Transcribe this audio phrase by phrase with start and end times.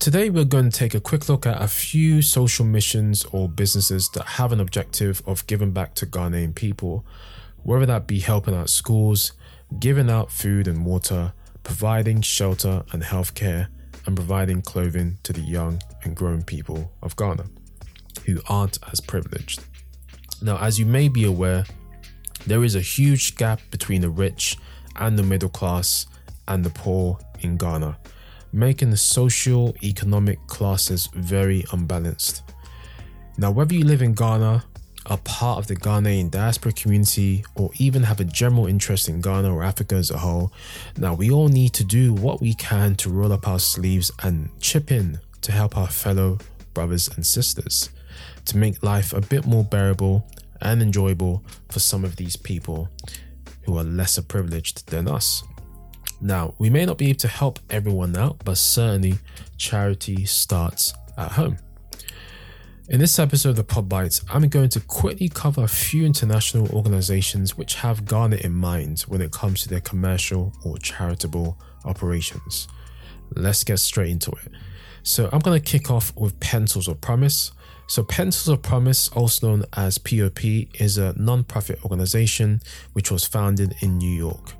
[0.00, 4.08] Today, we're going to take a quick look at a few social missions or businesses
[4.14, 7.04] that have an objective of giving back to Ghanaian people,
[7.64, 9.32] whether that be helping out schools,
[9.78, 11.34] giving out food and water,
[11.64, 13.68] providing shelter and healthcare,
[14.06, 17.44] and providing clothing to the young and growing people of Ghana
[18.24, 19.62] who aren't as privileged.
[20.40, 21.66] Now, as you may be aware,
[22.46, 24.56] there is a huge gap between the rich
[24.96, 26.06] and the middle class
[26.48, 27.98] and the poor in Ghana,
[28.52, 32.42] making the social economic classes very unbalanced.
[33.38, 34.64] Now, whether you live in Ghana,
[35.06, 39.52] are part of the Ghanaian diaspora community, or even have a general interest in Ghana
[39.52, 40.52] or Africa as a whole,
[40.96, 44.50] now we all need to do what we can to roll up our sleeves and
[44.60, 46.38] chip in to help our fellow
[46.74, 47.90] brothers and sisters
[48.44, 50.26] to make life a bit more bearable
[50.60, 52.88] and enjoyable for some of these people
[53.62, 55.42] who are lesser privileged than us.
[56.20, 59.14] Now, we may not be able to help everyone out, but certainly
[59.56, 61.58] charity starts at home.
[62.90, 66.68] In this episode of the Pod Bites, I'm going to quickly cover a few international
[66.74, 72.68] organizations which have Ghana in mind when it comes to their commercial or charitable operations.
[73.34, 74.52] Let's get straight into it.
[75.02, 77.52] So, I'm going to kick off with Pencils of Promise.
[77.86, 80.44] So, Pencils of Promise, also known as POP,
[80.78, 82.60] is a non profit organization
[82.92, 84.52] which was founded in New York.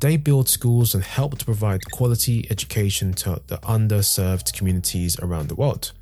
[0.00, 5.54] They build schools and help to provide quality education to the underserved communities around the
[5.54, 5.92] world.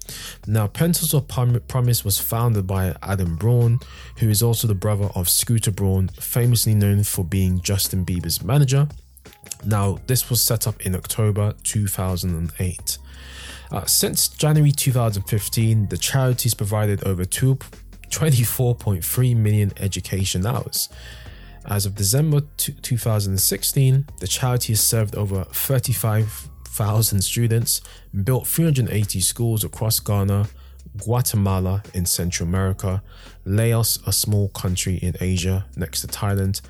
[0.46, 3.78] Now, Pencils of Promise was founded by Adam Braun,
[4.18, 8.88] who is also the brother of Scooter Braun, famously known for being Justin Bieber's manager.
[9.64, 12.98] Now, this was set up in October 2008.
[13.70, 20.88] Uh, since January 2015, the charity's provided over 24.3 million education hours.
[21.66, 27.80] As of December 2016, the charity has served over 35,000 students,
[28.24, 30.48] built 380 schools across Ghana,
[30.98, 33.02] Guatemala in Central America,
[33.44, 36.60] Laos, a small country in Asia next to Thailand,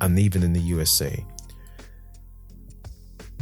[0.00, 1.24] and even in the USA.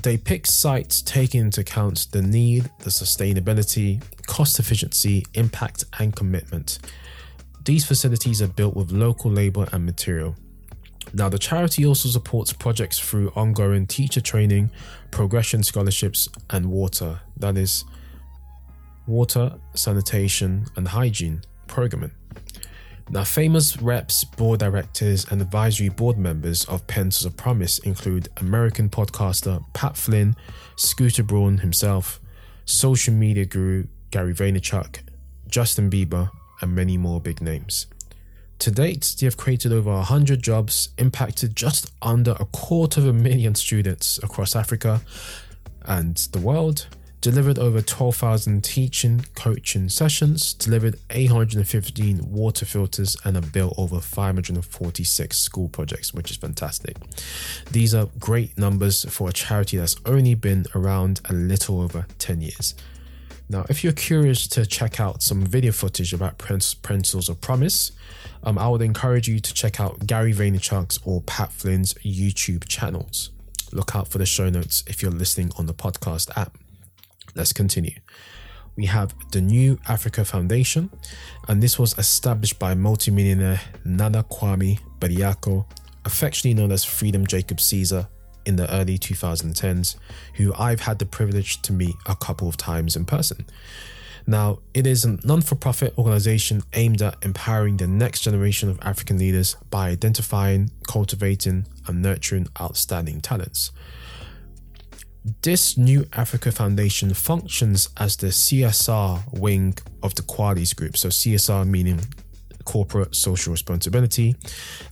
[0.03, 6.78] They pick sites taking into account the need, the sustainability, cost efficiency, impact, and commitment.
[7.65, 10.37] These facilities are built with local labor and material.
[11.14, 14.70] Now, the charity also supports projects through ongoing teacher training,
[15.10, 17.84] progression scholarships, and water that is,
[19.06, 22.12] water, sanitation, and hygiene programming.
[23.10, 28.90] Now, famous reps, board directors, and advisory board members of Pencils of Promise include American
[28.90, 30.36] podcaster Pat Flynn,
[30.76, 32.20] Scooter Braun himself,
[32.66, 35.00] social media guru Gary Vaynerchuk,
[35.48, 36.30] Justin Bieber,
[36.60, 37.86] and many more big names.
[38.60, 43.12] To date, they have created over 100 jobs, impacted just under a quarter of a
[43.12, 45.00] million students across Africa
[45.86, 46.88] and the world,
[47.20, 55.38] delivered over 12,000 teaching coaching sessions, delivered 815 water filters, and have built over 546
[55.38, 56.96] school projects, which is fantastic.
[57.70, 62.40] These are great numbers for a charity that's only been around a little over 10
[62.40, 62.75] years.
[63.50, 67.92] Now, if you're curious to check out some video footage about Pencils of Promise,
[68.42, 73.31] um, I would encourage you to check out Gary Vaynerchuk's or Pat Flynn's YouTube channels.
[73.72, 76.58] Look out for the show notes if you're listening on the podcast app.
[77.34, 77.97] Let's continue.
[78.76, 80.91] We have the New Africa Foundation,
[81.48, 85.64] and this was established by multimillionaire Nana Kwame Bediako,
[86.04, 88.08] affectionately known as Freedom Jacob Caesar,
[88.48, 89.97] in the early 2010s,
[90.34, 93.44] who I've had the privilege to meet a couple of times in person.
[94.26, 98.78] Now, it is a non for profit organization aimed at empowering the next generation of
[98.82, 103.70] African leaders by identifying, cultivating, and nurturing outstanding talents.
[105.42, 110.97] This New Africa Foundation functions as the CSR wing of the Qualies Group.
[110.97, 112.00] So, CSR meaning
[112.69, 114.37] corporate social responsibility.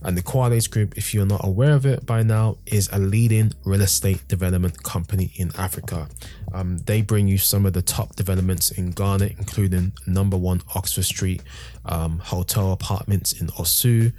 [0.01, 3.53] And the Qualies Group, if you're not aware of it by now, is a leading
[3.65, 6.07] real estate development company in Africa.
[6.51, 11.05] Um, they bring you some of the top developments in Ghana, including number one Oxford
[11.05, 11.43] Street
[11.85, 14.11] um, hotel apartments in Osu,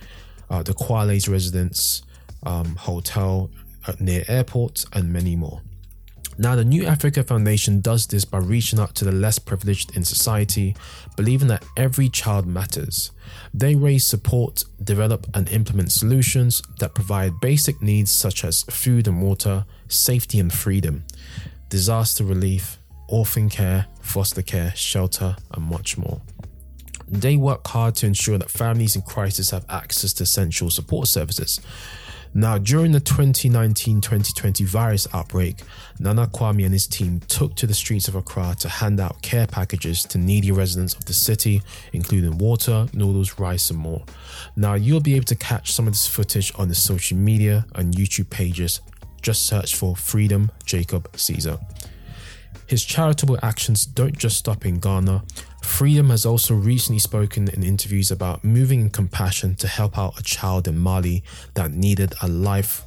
[0.49, 2.03] uh, the Qualies Residence
[2.45, 3.51] um, Hotel
[3.89, 5.63] uh, near airport, and many more.
[6.41, 10.05] Now, the New Africa Foundation does this by reaching out to the less privileged in
[10.05, 10.77] society,
[11.17, 13.11] believing that every child matters.
[13.53, 19.21] They raise support, develop, and implement solutions that provide basic needs such as food and
[19.21, 21.05] water, safety and freedom,
[21.71, 26.21] disaster relief, orphan care, foster care, shelter, and much more.
[27.09, 31.61] They work hard to ensure that families in crisis have access to essential support services.
[32.35, 35.63] Now, during the 2019 2020 virus outbreak,
[35.99, 39.47] Nana Kwame and his team took to the streets of Accra to hand out care
[39.47, 44.05] packages to needy residents of the city, including water, noodles, rice, and more.
[44.57, 47.95] Now, you'll be able to catch some of this footage on the social media and
[47.95, 48.81] YouTube pages.
[49.23, 51.59] Just search for Freedom Jacob Caesar.
[52.67, 55.23] His charitable actions don't just stop in Ghana.
[55.79, 60.25] Freedom has also recently spoken in interviews about moving in compassion to help out a
[60.25, 61.23] child in Mali
[61.55, 62.83] that needed a life.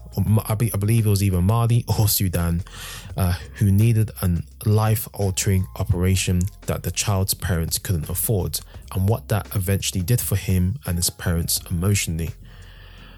[0.46, 2.66] I believe it was either Mali or Sudan,
[3.16, 8.60] uh, who needed a life altering operation that the child's parents couldn't afford,
[8.94, 12.32] and what that eventually did for him and his parents emotionally.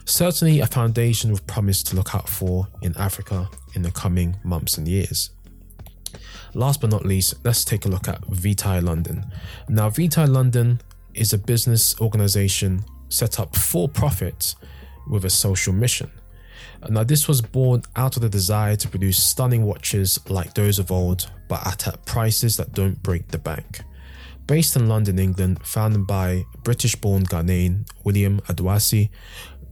[0.06, 4.78] Certainly, a foundation with promise to look out for in Africa in the coming months
[4.78, 5.32] and years.
[6.56, 9.26] Last but not least, let's take a look at Vitae London.
[9.70, 10.82] Now, Vitae London
[11.14, 14.56] is a business organization set up for profit
[15.10, 16.12] with a social mission.
[16.90, 20.92] Now, this was born out of the desire to produce stunning watches like those of
[20.92, 23.82] old, but at prices that don't break the bank.
[24.46, 29.10] Based in London, England, founded by British born Ghanaian William Adoasi,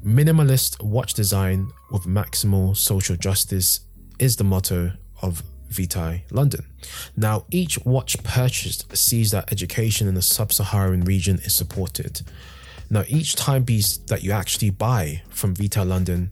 [0.06, 3.82] minimalist watch design with maximal social justice
[4.20, 6.66] is the motto of Vitae London.
[7.16, 12.22] Now, each watch purchased sees that education in the sub Saharan region is supported.
[12.90, 16.30] Now, each timepiece that you actually buy from Vitae London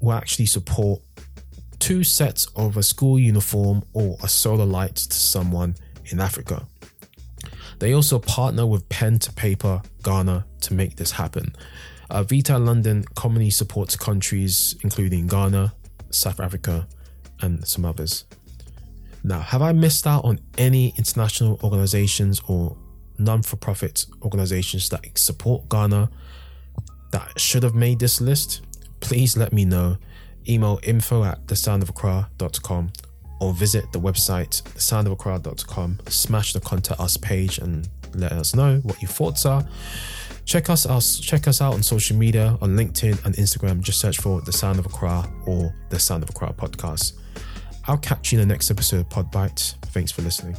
[0.00, 1.02] will actually support
[1.78, 6.66] two sets of a school uniform or a solar light to someone in Africa.
[7.78, 11.54] They also partner with Pen to Paper Ghana to make this happen.
[12.10, 15.72] Uh, Vitae London commonly supports countries including Ghana,
[16.10, 16.86] South Africa,
[17.42, 18.24] and some others.
[19.22, 22.76] Now, have I missed out on any international organizations or
[23.18, 26.10] non for profit organizations that support Ghana
[27.12, 28.62] that should have made this list?
[29.00, 29.98] Please let me know.
[30.48, 32.92] Email info at thesoundofaccra.com
[33.40, 35.98] or visit the website thesoundofaccra.com.
[36.08, 39.66] Smash the contact us page and let us know what your thoughts are.
[40.46, 43.80] Check us out, check us out on social media on LinkedIn and Instagram.
[43.80, 47.19] Just search for The Sound of Accra or The Sound of Accra podcast.
[47.90, 49.74] I'll catch you in the next episode of Pod Bites.
[49.86, 50.56] Thanks for listening.